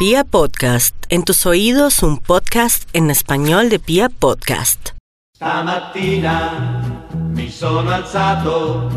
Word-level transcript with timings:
Pia 0.00 0.24
Podcast, 0.24 0.94
en 1.10 1.24
tus 1.24 1.44
oídos 1.44 2.02
un 2.02 2.16
podcast 2.16 2.88
en 2.94 3.10
español 3.10 3.68
de 3.68 3.78
Pia 3.78 4.08
Podcast. 4.08 4.92
Stamattina 5.36 6.80
mi 7.12 7.50
sono 7.50 7.90
alzato, 7.90 8.88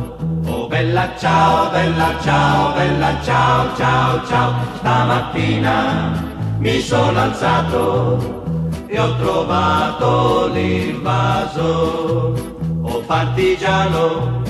oh 0.47 0.69
bella 0.69 1.13
ciao, 1.19 1.69
bella 1.71 2.17
ciao, 2.23 2.73
bella 2.73 3.21
ciao, 3.21 3.75
ciao, 3.75 4.25
ciao. 4.25 4.53
Stamattina 4.77 6.23
mi 6.59 6.79
sono 6.79 7.19
alzato 7.19 8.85
e 8.87 8.97
ho 8.97 9.17
trovato 9.17 10.47
l'invaso, 10.53 12.33
oh 12.81 13.01
partigiano, 13.01 14.41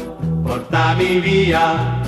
portami 0.44 1.20
via. 1.20 2.03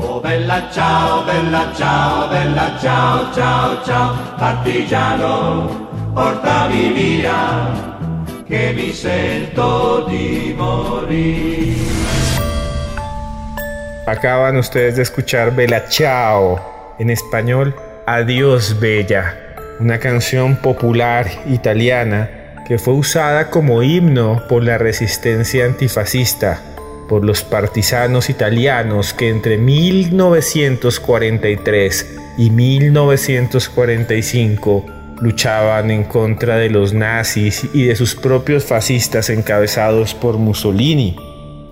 Oh 0.00 0.20
bella 0.20 0.68
ciao, 0.70 1.24
bella 1.24 1.72
ciao, 1.74 2.28
bella 2.28 2.78
ciao, 2.80 3.34
ciao, 3.34 3.82
ciao, 3.84 4.16
partigiano, 4.38 5.88
portami 6.14 6.92
via, 6.92 8.06
che 8.46 8.72
mi 8.76 8.92
sento 8.92 10.06
di 10.08 10.54
morir. 10.56 11.74
Acaban 14.06 14.56
ustedes 14.56 14.94
de 14.96 15.02
escuchar 15.02 15.50
Bella 15.54 15.88
Ciao, 15.88 16.94
en 17.00 17.10
español 17.10 17.74
Adiós 18.06 18.78
Bella, 18.78 19.34
una 19.80 19.98
canción 19.98 20.56
popular 20.56 21.26
italiana 21.46 22.30
que 22.68 22.78
fue 22.78 22.94
usada 22.94 23.50
como 23.50 23.82
himno 23.82 24.44
por 24.48 24.62
la 24.62 24.78
resistencia 24.78 25.64
antifascista 25.64 26.60
por 27.08 27.24
los 27.24 27.42
partisanos 27.42 28.30
italianos 28.30 29.12
que 29.14 29.30
entre 29.30 29.58
1943 29.58 32.16
y 32.36 32.50
1945 32.50 34.86
luchaban 35.20 35.90
en 35.90 36.04
contra 36.04 36.54
de 36.56 36.70
los 36.70 36.92
nazis 36.92 37.66
y 37.72 37.86
de 37.86 37.96
sus 37.96 38.14
propios 38.14 38.64
fascistas 38.64 39.30
encabezados 39.30 40.14
por 40.14 40.38
Mussolini. 40.38 41.16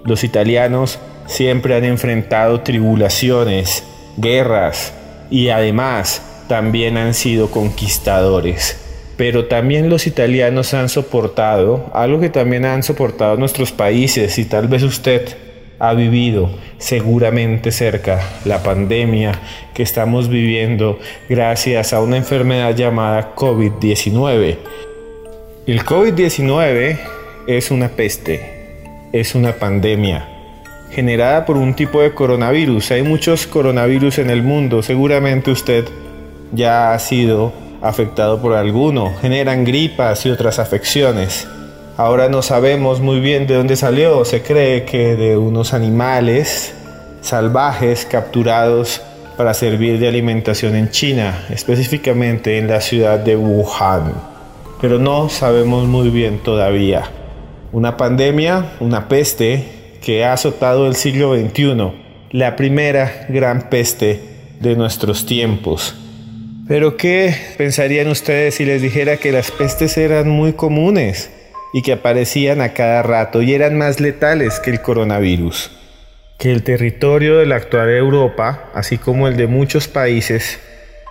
Los 0.04 0.24
italianos 0.24 0.98
siempre 1.26 1.76
han 1.76 1.84
enfrentado 1.84 2.62
tribulaciones, 2.62 3.84
guerras 4.16 4.92
y 5.30 5.50
además 5.50 6.22
también 6.48 6.96
han 6.96 7.14
sido 7.14 7.48
conquistadores 7.50 8.85
pero 9.16 9.46
también 9.46 9.88
los 9.88 10.06
italianos 10.06 10.74
han 10.74 10.88
soportado 10.88 11.90
algo 11.94 12.20
que 12.20 12.28
también 12.28 12.64
han 12.64 12.82
soportado 12.82 13.36
nuestros 13.36 13.72
países 13.72 14.38
y 14.38 14.44
tal 14.44 14.68
vez 14.68 14.82
usted 14.82 15.36
ha 15.78 15.94
vivido 15.94 16.50
seguramente 16.78 17.70
cerca 17.70 18.20
la 18.44 18.62
pandemia 18.62 19.38
que 19.74 19.82
estamos 19.82 20.28
viviendo 20.28 20.98
gracias 21.28 21.92
a 21.92 22.00
una 22.00 22.16
enfermedad 22.16 22.74
llamada 22.74 23.34
COVID-19. 23.34 24.56
El 25.66 25.84
COVID-19 25.84 26.98
es 27.46 27.70
una 27.70 27.88
peste, 27.88 28.40
es 29.12 29.34
una 29.34 29.52
pandemia 29.52 30.28
generada 30.90 31.44
por 31.44 31.56
un 31.56 31.74
tipo 31.74 32.00
de 32.00 32.14
coronavirus. 32.14 32.92
Hay 32.92 33.02
muchos 33.02 33.46
coronavirus 33.46 34.18
en 34.18 34.30
el 34.30 34.42
mundo, 34.42 34.82
seguramente 34.82 35.50
usted 35.50 35.84
ya 36.52 36.94
ha 36.94 36.98
sido 36.98 37.52
afectado 37.88 38.40
por 38.40 38.54
alguno, 38.54 39.14
generan 39.20 39.64
gripas 39.64 40.24
y 40.26 40.30
otras 40.30 40.58
afecciones. 40.58 41.46
Ahora 41.96 42.28
no 42.28 42.42
sabemos 42.42 43.00
muy 43.00 43.20
bien 43.20 43.46
de 43.46 43.54
dónde 43.54 43.76
salió, 43.76 44.24
se 44.24 44.42
cree 44.42 44.84
que 44.84 45.16
de 45.16 45.36
unos 45.36 45.72
animales 45.72 46.74
salvajes 47.22 48.06
capturados 48.06 49.02
para 49.36 49.54
servir 49.54 49.98
de 49.98 50.08
alimentación 50.08 50.76
en 50.76 50.90
China, 50.90 51.44
específicamente 51.50 52.58
en 52.58 52.68
la 52.68 52.80
ciudad 52.80 53.18
de 53.18 53.36
Wuhan. 53.36 54.14
Pero 54.80 54.98
no 54.98 55.28
sabemos 55.28 55.86
muy 55.86 56.10
bien 56.10 56.38
todavía. 56.38 57.10
Una 57.72 57.96
pandemia, 57.96 58.72
una 58.80 59.08
peste 59.08 59.96
que 60.00 60.24
ha 60.24 60.32
azotado 60.34 60.86
el 60.86 60.94
siglo 60.94 61.34
XXI, 61.34 61.92
la 62.30 62.56
primera 62.56 63.26
gran 63.28 63.68
peste 63.68 64.20
de 64.60 64.76
nuestros 64.76 65.26
tiempos. 65.26 65.94
Pero 66.68 66.96
¿qué 66.96 67.32
pensarían 67.56 68.08
ustedes 68.08 68.56
si 68.56 68.64
les 68.64 68.82
dijera 68.82 69.18
que 69.18 69.30
las 69.30 69.52
pestes 69.52 69.96
eran 69.96 70.28
muy 70.28 70.52
comunes 70.52 71.30
y 71.72 71.82
que 71.82 71.92
aparecían 71.92 72.60
a 72.60 72.72
cada 72.72 73.04
rato 73.04 73.40
y 73.40 73.54
eran 73.54 73.78
más 73.78 74.00
letales 74.00 74.58
que 74.58 74.70
el 74.70 74.80
coronavirus? 74.80 75.70
Que 76.38 76.50
el 76.50 76.64
territorio 76.64 77.38
de 77.38 77.46
la 77.46 77.54
actual 77.54 77.90
Europa, 77.90 78.70
así 78.74 78.98
como 78.98 79.28
el 79.28 79.36
de 79.36 79.46
muchos 79.46 79.86
países, 79.86 80.58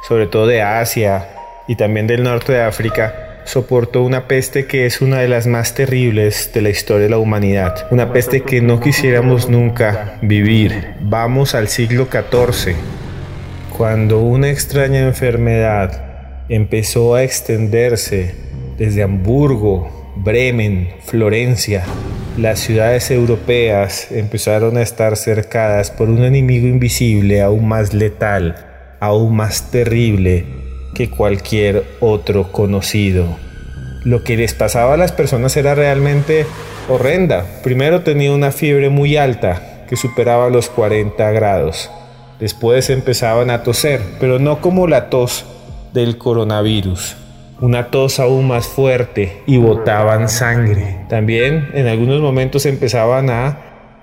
sobre 0.05 0.27
todo 0.27 0.45
de 0.45 0.61
Asia 0.61 1.29
y 1.69 1.77
también 1.77 2.05
del 2.05 2.23
norte 2.23 2.51
de 2.51 2.61
África, 2.61 3.39
soportó 3.45 4.03
una 4.03 4.27
peste 4.27 4.65
que 4.65 4.85
es 4.85 4.99
una 4.99 5.21
de 5.21 5.29
las 5.29 5.47
más 5.47 5.73
terribles 5.73 6.51
de 6.53 6.63
la 6.63 6.69
historia 6.69 7.03
de 7.03 7.11
la 7.11 7.17
humanidad. 7.17 7.87
Una 7.91 8.11
peste 8.11 8.41
que 8.41 8.59
no 8.59 8.81
quisiéramos 8.81 9.47
nunca 9.47 10.17
vivir. 10.21 10.95
Vamos 10.99 11.55
al 11.55 11.69
siglo 11.69 12.09
XIV 12.11 12.75
cuando 13.77 14.21
una 14.21 14.49
extraña 14.49 15.01
enfermedad 15.01 16.45
empezó 16.47 17.13
a 17.13 17.23
extenderse 17.23 18.33
desde 18.77 19.03
Hamburgo, 19.03 20.13
Bremen, 20.15 20.93
Florencia, 21.03 21.83
las 22.37 22.59
ciudades 22.59 23.11
europeas 23.11 24.11
empezaron 24.11 24.77
a 24.77 24.81
estar 24.81 25.17
cercadas 25.17 25.91
por 25.91 26.09
un 26.09 26.23
enemigo 26.23 26.67
invisible 26.67 27.41
aún 27.41 27.67
más 27.67 27.93
letal, 27.93 28.55
aún 29.01 29.35
más 29.35 29.71
terrible 29.71 30.45
que 30.93 31.09
cualquier 31.09 31.83
otro 31.99 32.53
conocido. 32.53 33.25
Lo 34.05 34.23
que 34.23 34.37
les 34.37 34.53
pasaba 34.53 34.93
a 34.93 34.97
las 34.97 35.11
personas 35.11 35.57
era 35.57 35.75
realmente 35.75 36.45
horrenda. 36.87 37.45
Primero 37.61 38.03
tenía 38.03 38.31
una 38.31 38.51
fiebre 38.51 38.89
muy 38.89 39.17
alta 39.17 39.83
que 39.89 39.97
superaba 39.97 40.49
los 40.49 40.69
40 40.69 41.29
grados. 41.31 41.91
Después 42.39 42.89
empezaban 42.89 43.49
a 43.49 43.63
toser, 43.63 44.01
pero 44.19 44.39
no 44.39 44.59
como 44.59 44.87
la 44.87 45.09
tos 45.09 45.45
del 45.93 46.17
coronavirus, 46.17 47.15
una 47.61 47.87
tos 47.91 48.19
aún 48.19 48.47
más 48.49 48.67
fuerte 48.67 49.41
y 49.45 49.55
botaban 49.57 50.27
sangre. 50.27 51.05
También 51.07 51.69
en 51.73 51.87
algunos 51.87 52.19
momentos 52.19 52.65
empezaban 52.65 53.29
a 53.29 53.57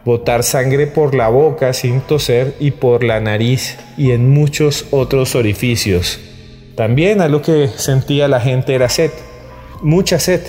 botar 0.06 0.42
sangre 0.44 0.86
por 0.86 1.14
la 1.14 1.28
boca 1.28 1.74
sin 1.74 2.00
toser 2.00 2.54
y 2.58 2.70
por 2.70 3.04
la 3.04 3.20
nariz 3.20 3.78
y 3.98 4.12
en 4.12 4.30
muchos 4.30 4.86
otros 4.90 5.34
orificios. 5.34 6.18
También 6.74 7.20
a 7.20 7.28
lo 7.28 7.42
que 7.42 7.68
sentía 7.68 8.28
la 8.28 8.40
gente 8.40 8.74
era 8.74 8.88
sed, 8.88 9.10
mucha 9.82 10.18
sed. 10.18 10.40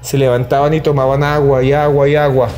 Se 0.00 0.16
levantaban 0.16 0.72
y 0.74 0.80
tomaban 0.80 1.24
agua 1.24 1.64
y 1.64 1.72
agua 1.72 2.08
y 2.08 2.14
agua 2.14 2.48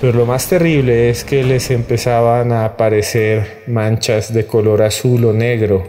pero 0.00 0.12
lo 0.12 0.26
más 0.26 0.48
terrible 0.48 1.10
es 1.10 1.24
que 1.24 1.42
les 1.42 1.70
empezaban 1.70 2.52
a 2.52 2.64
aparecer 2.64 3.64
manchas 3.66 4.32
de 4.32 4.46
color 4.46 4.82
azul 4.82 5.24
o 5.24 5.32
negro 5.32 5.86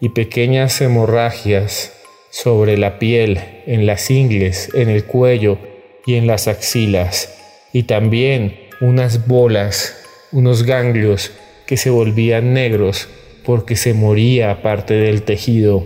y 0.00 0.10
pequeñas 0.10 0.80
hemorragias 0.80 1.92
sobre 2.30 2.78
la 2.78 2.98
piel, 2.98 3.40
en 3.66 3.84
las 3.84 4.10
ingles, 4.10 4.70
en 4.74 4.88
el 4.88 5.04
cuello 5.04 5.58
y 6.06 6.14
en 6.14 6.26
las 6.26 6.48
axilas. 6.48 7.34
Y 7.74 7.82
también 7.82 8.56
unas 8.80 9.26
bolas, 9.26 9.94
unos 10.32 10.62
ganglios 10.62 11.30
que 11.66 11.76
se 11.76 11.90
volvían 11.90 12.54
negros 12.54 13.08
porque 13.44 13.76
se 13.76 13.92
moría 13.92 14.62
parte 14.62 14.94
del 14.94 15.22
tejido. 15.22 15.84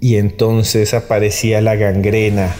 Y 0.00 0.16
entonces 0.16 0.94
aparecía 0.94 1.60
la 1.60 1.76
gangrena 1.76 2.54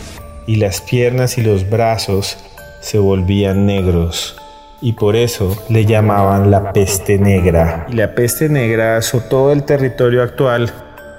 y 0.47 0.57
las 0.57 0.83
piernas 0.83 1.39
y 1.39 1.43
los 1.43 1.71
brazos 1.71 2.37
se 2.81 2.99
volvían 2.99 3.67
negros 3.67 4.37
y 4.81 4.95
por 4.95 5.17
eso 5.17 5.57
le 5.69 5.85
llamaban 5.85 6.51
la 6.51 6.73
peste 6.73 7.19
negra. 7.19 7.87
Y 7.91 7.95
la 7.95 8.15
peste 8.15 8.49
negra 8.49 8.97
azotó 8.97 9.53
el 9.53 9.65
territorio 9.65 10.23
actual 10.23 10.71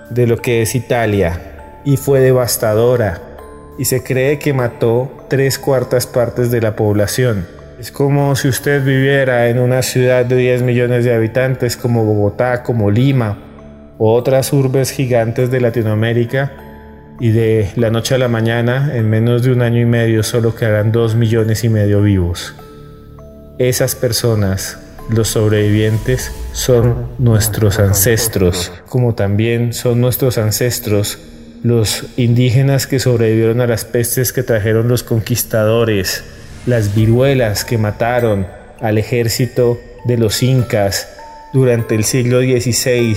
de 0.09 0.27
lo 0.27 0.38
que 0.38 0.61
es 0.61 0.75
Italia 0.75 1.79
y 1.85 1.97
fue 1.97 2.19
devastadora 2.19 3.22
y 3.78 3.85
se 3.85 4.03
cree 4.03 4.40
que 4.40 4.53
mató 4.53 5.11
tres 5.28 5.58
cuartas 5.58 6.08
partes 6.08 6.52
de 6.52 6.61
la 6.61 6.75
población. 6.75 7.47
Es 7.79 7.91
como 7.91 8.35
si 8.35 8.47
usted 8.47 8.84
viviera 8.84 9.47
en 9.47 9.58
una 9.58 9.81
ciudad 9.81 10.25
de 10.25 10.35
10 10.35 10.61
millones 10.61 11.03
de 11.03 11.13
habitantes 11.13 11.78
como 11.78 12.05
Bogotá, 12.05 12.61
como 12.61 12.91
Lima 12.91 13.40
o 13.97 14.13
otras 14.13 14.53
urbes 14.53 14.91
gigantes 14.91 15.49
de 15.49 15.61
Latinoamérica 15.61 16.52
y 17.22 17.29
de 17.29 17.70
la 17.76 17.91
noche 17.91 18.16
a 18.16 18.18
la 18.18 18.28
mañana, 18.28 18.91
en 18.96 19.08
menos 19.08 19.44
de 19.44 19.52
un 19.52 19.62
año 19.62 19.79
y 19.79 19.85
medio, 19.85 20.23
solo 20.23 20.56
quedarán 20.56 20.91
dos 20.91 21.14
millones 21.14 21.64
y 21.64 21.70
medio 21.70 22.02
vivos. 22.02 22.56
Esas 23.59 23.94
personas, 23.94 24.79
los 25.08 25.28
sobrevivientes, 25.28 26.32
son 26.52 27.09
nuestros 27.20 27.78
ancestros, 27.78 28.72
como 28.90 29.14
también 29.14 29.72
son 29.72 30.02
nuestros 30.02 30.40
ancestros 30.40 31.20
los 31.62 32.06
indígenas 32.18 32.88
que 32.88 32.97
sobrevivieron 32.97 33.62
a 33.62 33.68
las 33.68 33.85
pestes 33.85 34.34
que 34.34 34.41
trajeron 34.41 34.88
los 34.88 35.03
conquistadores, 35.03 36.23
las 36.66 36.96
viruelas 36.96 37.66
que 37.66 37.78
mataron 37.78 38.47
al 38.79 38.97
ejército 38.97 39.79
de 40.06 40.18
los 40.18 40.41
incas 40.41 41.08
durante 41.53 41.94
el 41.94 42.03
siglo 42.03 42.40
XVI 42.40 43.16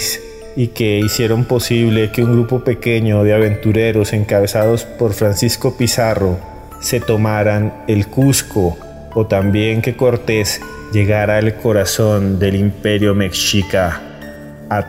y 0.56 0.69
que 0.69 0.99
hicieron 0.99 1.45
posible 1.45 2.11
que 2.12 2.23
un 2.23 2.33
grupo 2.33 2.62
pequeño 2.62 3.25
de 3.25 3.35
aventureros 3.35 4.12
encabezados 4.12 4.85
por 4.85 5.12
Francisco 5.12 5.77
Pizarro 5.77 6.39
se 6.81 7.01
tomaran 7.01 7.85
el 7.89 8.06
Cusco 8.06 8.77
o 9.15 9.27
también 9.27 9.83
que 9.83 9.97
Cortés 9.97 10.61
llegara 10.93 11.39
al 11.39 11.55
corazón 11.56 12.39
del 12.39 12.56
imperio 12.56 13.15
mexica, 13.15 14.01
a 14.69 14.89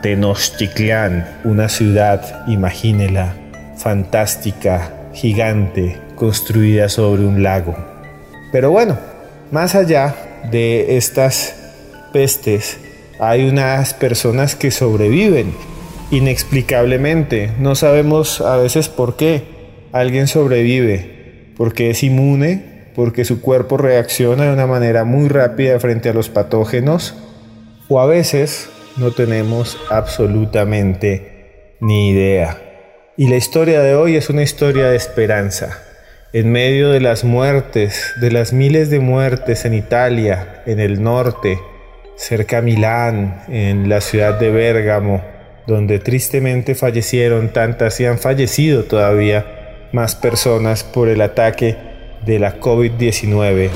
una 1.44 1.68
ciudad, 1.68 2.44
imagínela, 2.46 3.34
fantástica, 3.76 4.92
gigante, 5.12 5.98
construida 6.14 6.88
sobre 6.88 7.24
un 7.24 7.42
lago. 7.42 7.76
Pero 8.52 8.70
bueno, 8.70 8.98
más 9.50 9.74
allá 9.74 10.14
de 10.50 10.96
estas 10.96 11.54
pestes, 12.12 12.78
hay 13.18 13.48
unas 13.48 13.94
personas 13.94 14.56
que 14.56 14.70
sobreviven 14.70 15.54
inexplicablemente. 16.10 17.50
No 17.58 17.74
sabemos 17.74 18.40
a 18.40 18.56
veces 18.56 18.88
por 18.88 19.16
qué 19.16 19.44
alguien 19.92 20.26
sobrevive, 20.26 21.52
porque 21.56 21.90
es 21.90 22.02
inmune, 22.02 22.90
porque 22.94 23.24
su 23.24 23.40
cuerpo 23.40 23.76
reacciona 23.76 24.44
de 24.44 24.52
una 24.52 24.66
manera 24.66 25.04
muy 25.04 25.28
rápida 25.28 25.78
frente 25.80 26.08
a 26.08 26.14
los 26.14 26.28
patógenos, 26.28 27.14
o 27.88 28.00
a 28.00 28.06
veces 28.06 28.68
no 28.96 29.10
tenemos 29.10 29.78
absolutamente 29.90 31.76
ni 31.80 32.10
idea. 32.10 32.58
Y 33.16 33.28
la 33.28 33.36
historia 33.36 33.80
de 33.80 33.94
hoy 33.94 34.16
es 34.16 34.28
una 34.28 34.42
historia 34.42 34.88
de 34.88 34.96
esperanza. 34.96 35.78
En 36.32 36.50
medio 36.52 36.90
de 36.90 37.00
las 37.00 37.24
muertes, 37.24 38.12
de 38.20 38.30
las 38.30 38.52
miles 38.52 38.90
de 38.90 39.00
muertes 39.00 39.64
en 39.64 39.72
Italia, 39.72 40.62
en 40.66 40.80
el 40.80 41.02
norte, 41.02 41.58
cerca 42.16 42.58
a 42.58 42.62
Milán, 42.62 43.42
en 43.48 43.88
la 43.88 44.00
ciudad 44.00 44.38
de 44.38 44.50
Bérgamo, 44.50 45.22
donde 45.66 45.98
tristemente 45.98 46.74
fallecieron 46.74 47.52
tantas 47.52 48.00
y 48.00 48.06
han 48.06 48.18
fallecido 48.18 48.84
todavía 48.84 49.88
más 49.92 50.14
personas 50.14 50.82
por 50.84 51.08
el 51.08 51.20
ataque 51.20 51.76
de 52.24 52.38
la 52.38 52.58
COVID-19. 52.58 53.70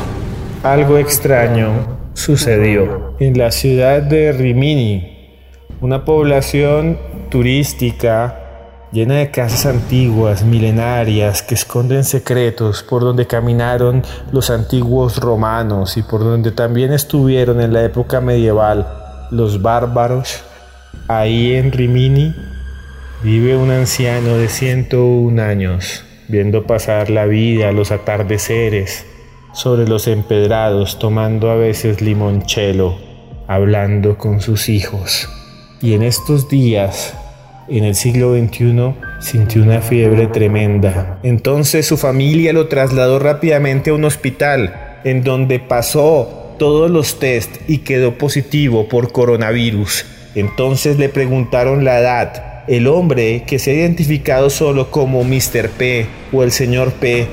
Algo 0.63 0.99
extraño 0.99 1.99
sucedió 2.15 3.17
en 3.21 3.39
la 3.39 3.51
ciudad 3.51 4.03
de 4.03 4.33
Rimini, 4.33 5.39
una 5.81 6.05
población 6.05 6.99
turística 7.29 8.40
llena 8.93 9.15
de 9.17 9.31
casas 9.31 9.67
antiguas, 9.67 10.43
milenarias, 10.43 11.43
que 11.43 11.55
esconden 11.55 12.05
secretos, 12.05 12.83
por 12.83 13.03
donde 13.03 13.27
caminaron 13.27 14.03
los 14.33 14.51
antiguos 14.51 15.19
romanos 15.19 15.97
y 15.97 16.03
por 16.03 16.21
donde 16.21 16.51
también 16.51 16.93
estuvieron 16.93 17.61
en 17.61 17.73
la 17.73 17.85
época 17.85 18.21
medieval 18.21 18.87
los 19.31 19.63
bárbaros, 19.63 20.43
ahí 21.07 21.55
en 21.55 21.71
Rimini 21.71 22.35
vive 23.23 23.57
un 23.57 23.71
anciano 23.71 24.37
de 24.37 24.49
101 24.49 25.41
años, 25.41 26.05
viendo 26.29 26.67
pasar 26.67 27.11
la 27.11 27.27
vida, 27.27 27.71
los 27.71 27.93
atardeceres, 27.93 29.07
sobre 29.53 29.87
los 29.87 30.09
empedrados, 30.09 30.99
tomando 30.99 31.51
a 31.51 31.55
veces 31.55 32.01
limonchelo, 32.01 32.99
hablando 33.47 34.17
con 34.17 34.41
sus 34.41 34.69
hijos. 34.69 35.29
Y 35.81 35.95
en 35.95 36.03
estos 36.03 36.49
días 36.49 37.15
en 37.71 37.85
el 37.85 37.95
siglo 37.95 38.35
XXI 38.35 38.95
sintió 39.21 39.63
una 39.63 39.81
fiebre 39.81 40.27
tremenda. 40.27 41.19
Entonces 41.23 41.87
su 41.87 41.97
familia 41.97 42.53
lo 42.53 42.67
trasladó 42.69 43.19
rápidamente 43.19 43.91
a 43.91 43.95
un 43.95 44.05
hospital 44.05 44.99
en 45.05 45.23
donde 45.23 45.61
pasó 45.61 46.57
todos 46.59 46.91
los 46.91 47.19
test 47.19 47.57
y 47.69 47.79
quedó 47.79 48.19
positivo 48.19 48.89
por 48.89 49.13
coronavirus. 49.13 50.05
Entonces 50.35 50.99
le 50.99 51.09
preguntaron 51.09 51.85
la 51.85 52.01
edad. 52.01 52.65
El 52.69 52.87
hombre, 52.87 53.45
que 53.47 53.59
se 53.59 53.71
ha 53.71 53.75
identificado 53.75 54.51
solo 54.51 54.91
como 54.91 55.25
Mr. 55.25 55.71
P 55.71 56.07
o 56.33 56.43
el 56.43 56.53
señor 56.53 56.93
P, 56.93 57.27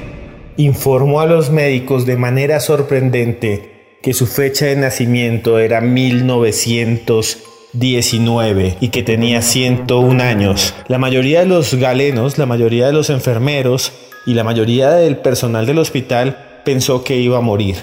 informó 0.55 1.19
a 1.19 1.25
los 1.25 1.51
médicos 1.51 2.05
de 2.05 2.15
manera 2.15 2.59
sorprendente 2.59 3.77
que 4.01 4.13
su 4.13 4.25
fecha 4.25 4.65
de 4.65 4.77
nacimiento 4.77 5.59
era 5.59 5.81
1900 5.81 7.56
19 7.73 8.77
y 8.79 8.89
que 8.89 9.03
tenía 9.03 9.41
101 9.41 10.23
años. 10.23 10.73
La 10.87 10.97
mayoría 10.97 11.41
de 11.41 11.45
los 11.45 11.73
galenos, 11.73 12.37
la 12.37 12.45
mayoría 12.45 12.87
de 12.87 12.93
los 12.93 13.09
enfermeros 13.09 13.91
y 14.25 14.33
la 14.33 14.43
mayoría 14.43 14.91
del 14.91 15.17
personal 15.17 15.65
del 15.65 15.79
hospital 15.79 16.61
pensó 16.63 17.03
que 17.03 17.17
iba 17.17 17.37
a 17.37 17.41
morir. 17.41 17.77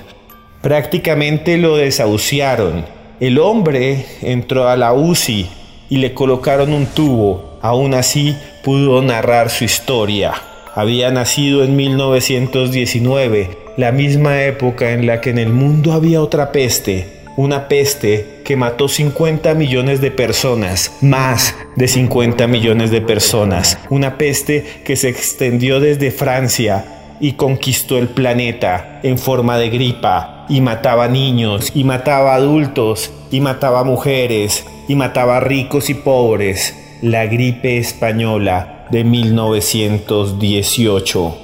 Prácticamente 0.62 1.58
lo 1.58 1.76
desahuciaron. 1.76 2.84
El 3.20 3.38
hombre 3.38 4.06
entró 4.22 4.69
a 4.69 4.76
la 4.76 4.92
UCI 4.92 5.46
y 5.90 5.98
le 5.98 6.14
colocaron 6.14 6.72
un 6.72 6.87
tubo. 6.87 7.58
Aún 7.62 7.94
así 7.94 8.37
pudo 8.62 9.02
narrar 9.02 9.50
su 9.50 9.64
historia. 9.64 10.32
Había 10.75 11.10
nacido 11.10 11.62
en 11.62 11.76
1919, 11.76 13.58
la 13.76 13.92
misma 13.92 14.42
época 14.42 14.90
en 14.90 15.06
la 15.06 15.20
que 15.20 15.30
en 15.30 15.38
el 15.38 15.50
mundo 15.50 15.92
había 15.92 16.20
otra 16.20 16.50
peste, 16.50 17.13
una 17.36 17.69
peste 17.69 18.40
que 18.44 18.56
mató 18.56 18.88
50 18.88 19.54
millones 19.54 20.00
de 20.00 20.10
personas, 20.10 20.96
más 21.00 21.54
de 21.76 21.86
50 21.88 22.46
millones 22.46 22.90
de 22.90 23.00
personas, 23.00 23.78
una 23.90 24.19
peste 24.19 24.82
que 24.84 24.96
se 24.96 25.08
extendió 25.08 25.81
desde 25.81 26.10
Francia 26.10 26.84
y 27.20 27.32
conquistó 27.32 27.98
el 27.98 28.08
planeta 28.08 29.00
en 29.02 29.19
forma 29.19 29.58
de 29.58 29.70
gripa 29.70 30.46
y 30.48 30.60
mataba 30.60 31.08
niños 31.08 31.72
y 31.75 31.82
mataba 31.84 32.34
adultos 32.34 33.10
y 33.31 33.40
mataba 33.40 33.84
mujeres 33.84 34.66
y 34.88 34.94
mataba 34.94 35.40
ricos 35.40 35.90
y 35.90 35.94
pobres, 35.94 36.78
la 37.02 37.26
gripe 37.26 37.78
española 37.78 38.87
de 38.90 39.04
1918. 39.04 41.38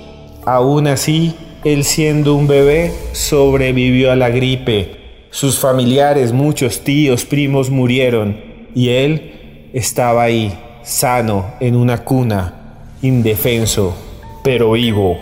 Aún 0.44 0.86
así, 0.86 1.34
él 1.64 1.84
siendo 1.84 2.34
un 2.34 2.46
bebé 2.46 2.92
sobrevivió 3.12 4.12
a 4.12 4.16
la 4.16 4.30
gripe 4.30 4.99
sus 5.30 5.60
familiares, 5.60 6.32
muchos 6.32 6.80
tíos, 6.80 7.24
primos 7.24 7.70
murieron 7.70 8.36
y 8.74 8.88
él 8.88 9.68
estaba 9.72 10.24
ahí, 10.24 10.58
sano, 10.82 11.54
en 11.60 11.76
una 11.76 11.98
cuna, 11.98 12.80
indefenso, 13.00 13.96
pero 14.42 14.72
vivo. 14.72 15.20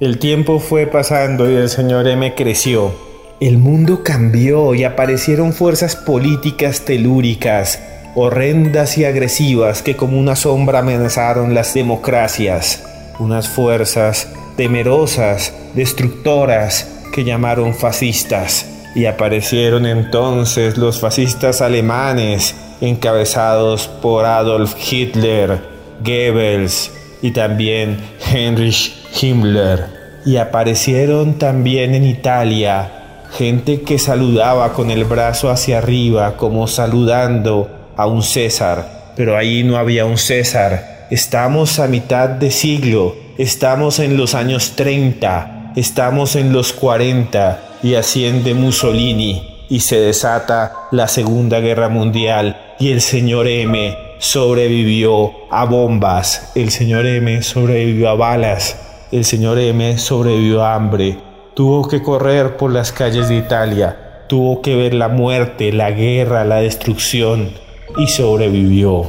El 0.00 0.18
tiempo 0.18 0.58
fue 0.58 0.86
pasando 0.86 1.50
y 1.50 1.54
el 1.54 1.68
señor 1.68 2.08
M 2.08 2.34
creció. 2.34 2.92
El 3.40 3.58
mundo 3.58 4.02
cambió 4.02 4.74
y 4.74 4.84
aparecieron 4.84 5.52
fuerzas 5.52 5.96
políticas 5.96 6.86
telúricas, 6.86 7.78
horrendas 8.14 8.96
y 8.96 9.04
agresivas 9.04 9.82
que 9.82 9.96
como 9.96 10.18
una 10.18 10.34
sombra 10.34 10.78
amenazaron 10.78 11.52
las 11.52 11.74
democracias. 11.74 12.84
Unas 13.18 13.50
fuerzas 13.50 14.32
temerosas, 14.56 15.52
destructoras, 15.74 16.88
que 17.12 17.24
llamaron 17.24 17.74
fascistas 17.74 18.71
y 18.94 19.06
aparecieron 19.06 19.86
entonces 19.86 20.76
los 20.76 21.00
fascistas 21.00 21.62
alemanes 21.62 22.54
encabezados 22.80 23.88
por 23.88 24.26
Adolf 24.26 24.74
Hitler, 24.90 25.60
Goebbels 26.04 26.90
y 27.22 27.30
también 27.30 27.98
Heinrich 28.32 28.92
Himmler. 29.20 29.86
Y 30.24 30.36
aparecieron 30.36 31.38
también 31.38 31.94
en 31.94 32.04
Italia 32.04 32.90
gente 33.32 33.80
que 33.80 33.98
saludaba 33.98 34.74
con 34.74 34.90
el 34.90 35.04
brazo 35.04 35.50
hacia 35.50 35.78
arriba 35.78 36.36
como 36.36 36.66
saludando 36.66 37.70
a 37.96 38.06
un 38.06 38.22
César. 38.22 39.12
Pero 39.16 39.36
ahí 39.36 39.62
no 39.64 39.78
había 39.78 40.04
un 40.04 40.18
César. 40.18 41.06
Estamos 41.10 41.78
a 41.78 41.88
mitad 41.88 42.28
de 42.28 42.50
siglo, 42.50 43.16
estamos 43.38 43.98
en 43.98 44.16
los 44.16 44.34
años 44.34 44.72
30, 44.76 45.72
estamos 45.76 46.36
en 46.36 46.52
los 46.52 46.72
40 46.72 47.71
y 47.82 47.94
asciende 47.94 48.54
Mussolini 48.54 49.66
y 49.68 49.80
se 49.80 49.98
desata 49.98 50.88
la 50.90 51.08
Segunda 51.08 51.60
Guerra 51.60 51.88
Mundial 51.88 52.74
y 52.78 52.90
el 52.90 53.00
señor 53.00 53.48
M 53.48 53.96
sobrevivió 54.18 55.32
a 55.50 55.64
bombas, 55.64 56.52
el 56.54 56.70
señor 56.70 57.06
M 57.06 57.42
sobrevivió 57.42 58.10
a 58.10 58.14
balas, 58.14 59.08
el 59.10 59.24
señor 59.24 59.58
M 59.58 59.98
sobrevivió 59.98 60.62
a 60.62 60.74
hambre, 60.74 61.18
tuvo 61.54 61.88
que 61.88 62.02
correr 62.02 62.56
por 62.56 62.70
las 62.70 62.92
calles 62.92 63.28
de 63.28 63.36
Italia, 63.36 64.24
tuvo 64.28 64.62
que 64.62 64.76
ver 64.76 64.94
la 64.94 65.08
muerte, 65.08 65.72
la 65.72 65.90
guerra, 65.90 66.44
la 66.44 66.56
destrucción 66.56 67.52
y 67.96 68.06
sobrevivió. 68.08 69.06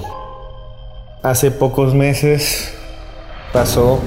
Hace 1.22 1.52
pocos 1.52 1.94
meses 1.94 2.74
pasó 3.52 4.00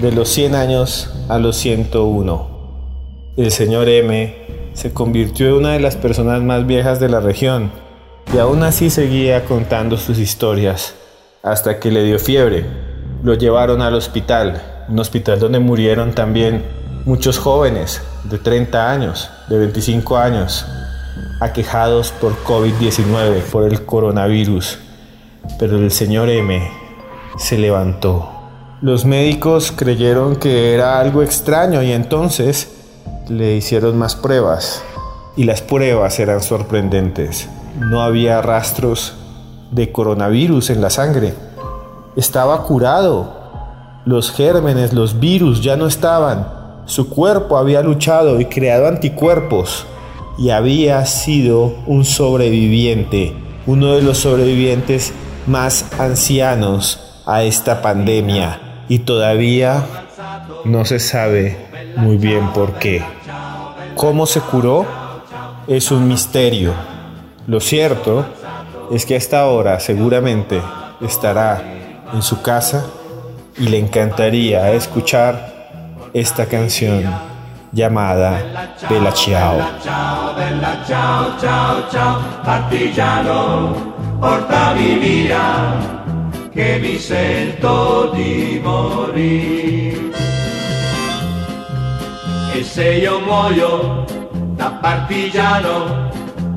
de 0.00 0.12
los 0.12 0.30
100 0.30 0.54
años 0.54 1.14
a 1.28 1.38
los 1.38 1.56
101 1.56 2.53
el 3.36 3.50
señor 3.50 3.88
M 3.88 4.32
se 4.74 4.92
convirtió 4.92 5.48
en 5.48 5.54
una 5.54 5.72
de 5.72 5.80
las 5.80 5.96
personas 5.96 6.40
más 6.42 6.66
viejas 6.66 7.00
de 7.00 7.08
la 7.08 7.18
región 7.18 7.72
y 8.32 8.38
aún 8.38 8.62
así 8.62 8.90
seguía 8.90 9.44
contando 9.44 9.96
sus 9.96 10.18
historias 10.18 10.94
hasta 11.42 11.80
que 11.80 11.90
le 11.90 12.04
dio 12.04 12.20
fiebre. 12.20 12.64
Lo 13.24 13.34
llevaron 13.34 13.82
al 13.82 13.94
hospital, 13.94 14.86
un 14.88 15.00
hospital 15.00 15.40
donde 15.40 15.58
murieron 15.58 16.14
también 16.14 16.62
muchos 17.04 17.38
jóvenes 17.38 18.02
de 18.24 18.38
30 18.38 18.90
años, 18.90 19.30
de 19.48 19.58
25 19.58 20.16
años, 20.16 20.64
aquejados 21.40 22.12
por 22.12 22.36
COVID-19, 22.44 23.40
por 23.50 23.64
el 23.64 23.84
coronavirus. 23.84 24.78
pero 25.58 25.76
el 25.76 25.90
señor 25.90 26.30
M 26.30 26.70
se 27.36 27.58
levantó. 27.58 28.30
Los 28.80 29.04
médicos 29.04 29.72
creyeron 29.72 30.36
que 30.36 30.72
era 30.72 31.00
algo 31.00 31.22
extraño 31.22 31.82
y 31.82 31.92
entonces 31.92 32.73
le 33.28 33.56
hicieron 33.56 33.98
más 33.98 34.16
pruebas. 34.16 34.82
Y 35.36 35.44
las 35.44 35.62
pruebas 35.62 36.18
eran 36.20 36.42
sorprendentes. 36.42 37.48
No 37.78 38.02
había 38.02 38.40
rastros 38.42 39.14
de 39.70 39.90
coronavirus 39.90 40.70
en 40.70 40.80
la 40.80 40.90
sangre. 40.90 41.34
Estaba 42.16 42.62
curado. 42.62 43.42
Los 44.04 44.30
gérmenes, 44.30 44.92
los 44.92 45.18
virus 45.18 45.62
ya 45.62 45.76
no 45.76 45.86
estaban. 45.86 46.46
Su 46.86 47.08
cuerpo 47.08 47.56
había 47.56 47.82
luchado 47.82 48.40
y 48.40 48.44
creado 48.44 48.86
anticuerpos 48.86 49.86
y 50.36 50.50
había 50.50 51.04
sido 51.06 51.74
un 51.86 52.04
sobreviviente, 52.04 53.34
uno 53.66 53.94
de 53.94 54.02
los 54.02 54.18
sobrevivientes 54.18 55.12
más 55.46 55.86
ancianos 55.98 57.22
a 57.24 57.42
esta 57.44 57.80
pandemia 57.80 58.84
y 58.88 59.00
todavía 59.00 59.84
no 60.64 60.84
se 60.84 60.98
sabe 60.98 61.73
muy 61.96 62.16
bien 62.16 62.52
por 62.52 62.74
qué. 62.74 63.04
¿Cómo 63.96 64.26
se 64.26 64.40
curó? 64.40 64.86
Es 65.66 65.90
un 65.90 66.08
misterio. 66.08 66.72
Lo 67.46 67.60
cierto 67.60 68.24
es 68.90 69.06
que 69.06 69.16
hasta 69.16 69.40
ahora 69.40 69.80
seguramente 69.80 70.60
estará 71.00 71.62
en 72.12 72.22
su 72.22 72.42
casa 72.42 72.86
y 73.58 73.68
le 73.68 73.78
encantaría 73.78 74.72
escuchar 74.72 75.54
esta 76.12 76.46
canción 76.46 77.04
llamada 77.72 78.74
Bella 78.88 79.12
Ciao. 79.12 79.58
Bella 86.54 86.78
mi 86.80 86.98
sento 86.98 88.12
di 88.14 88.60
morire. 88.62 89.83
E 92.64 92.66
se 92.66 92.92
io 92.94 93.20
muoio 93.20 94.06
da 94.56 94.70
partigiano, 94.80 96.08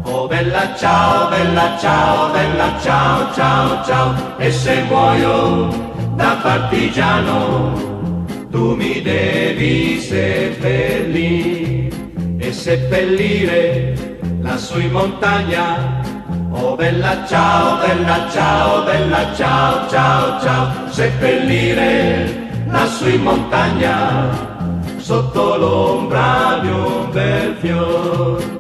oh 0.04 0.26
bella 0.26 0.74
ciao, 0.74 1.28
bella 1.28 1.78
ciao, 1.78 2.32
bella 2.32 2.80
ciao, 2.82 3.34
ciao, 3.34 3.84
ciao, 3.84 4.16
e 4.38 4.50
se 4.50 4.84
muoio 4.84 5.68
da 6.16 6.38
partigiano, 6.42 7.74
tu 8.50 8.76
mi 8.76 9.02
devi 9.02 10.00
seppellire. 10.00 11.90
E 12.40 12.54
seppellire 12.54 14.18
lassù 14.40 14.80
in 14.80 14.92
montagna. 14.92 16.00
Oh 16.52 16.78
bella 16.78 17.26
ciao, 17.28 17.86
bella 17.86 18.30
ciao, 18.32 18.84
bella 18.86 19.36
ciao, 19.36 19.90
ciao, 19.90 20.40
ciao, 20.40 20.72
seppellire 20.88 22.48
lassù 22.70 23.10
in 23.10 23.24
montagna, 23.24 24.47
sotto 25.08 25.56
l'ombra 25.56 26.60
di 26.62 26.68
un 26.68 27.10
bel 27.12 27.56
fior. 27.62 28.60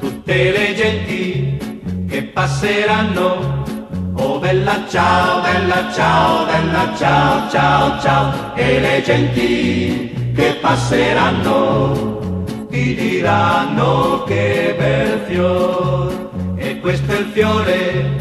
Tutte 0.00 0.50
le 0.50 0.74
genti 0.74 2.06
che 2.10 2.22
passeranno 2.24 3.64
Oh 4.16 4.38
bella 4.38 4.84
ciao, 4.86 5.40
bella 5.40 5.90
ciao, 5.94 6.44
bella 6.44 6.94
ciao, 6.94 7.48
ciao, 7.48 8.00
ciao, 8.02 8.54
e 8.54 8.80
le 8.80 9.02
genti 9.02 10.32
che 10.34 10.58
passeranno 10.60 12.20
ti 12.68 12.94
diranno 12.94 14.24
che 14.24 14.74
bel 14.76 15.20
fior, 15.26 16.30
e 16.56 16.78
questo 16.80 17.12
è 17.12 17.18
il 17.18 17.26
fiore 17.32 18.16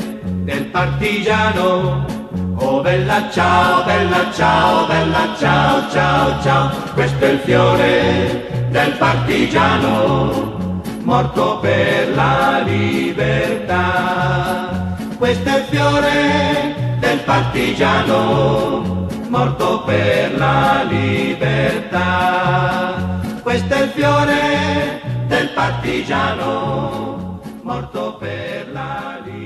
del 0.46 0.68
partigiano. 0.68 2.21
Oh 2.64 2.82
bella 2.82 3.30
ciao, 3.32 3.84
bella 3.84 4.32
ciao, 4.32 4.86
bella 4.88 5.36
ciao, 5.38 5.90
ciao, 5.90 6.42
ciao, 6.42 6.70
questo 6.94 7.26
è 7.26 7.30
il 7.30 7.40
fiore 7.40 8.68
del 8.70 8.94
partigiano, 8.98 10.70
morto 11.04 11.60
per 11.60 12.16
la 12.16 12.62
libertà 12.64 14.12
questo 15.22 15.50
è 15.50 15.58
il 15.60 15.66
fiore 15.66 16.98
del 16.98 17.20
partigiano, 17.20 19.06
morto 19.28 19.84
per 19.84 20.36
la 20.36 20.84
libertà. 20.90 22.00
Questo 23.44 23.72
è 23.72 23.84
il 23.84 23.90
fiore 23.90 25.00
del 25.28 25.50
partigiano, 25.54 27.40
morto 27.62 28.16
per 28.18 28.72
la 28.72 29.20
libertà. 29.24 29.41